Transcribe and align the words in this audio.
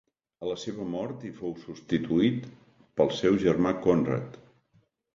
A 0.45 0.47
la 0.51 0.55
seva 0.61 0.87
mort, 0.93 1.25
hi 1.27 1.31
fou 1.41 1.53
substituït 1.67 2.49
pel 3.03 3.15
seu 3.23 3.41
germà 3.47 3.79
Conrad. 3.89 4.45